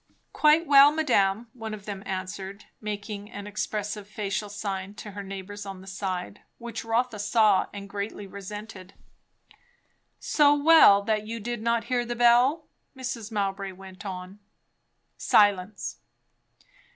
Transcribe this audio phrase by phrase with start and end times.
[0.33, 5.63] "Quite well, madame," one of them answered, making an expressive facial sign to her neighbours
[5.63, 8.95] on the other side, which Rotha saw and greatly resented.
[10.19, 12.65] "So well that you did not hear the bell?"
[12.97, 13.31] Mrs.
[13.31, 14.39] Mowbray went on.
[15.17, 15.99] Silence.